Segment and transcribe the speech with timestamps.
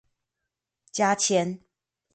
[0.97, 1.59] 加簽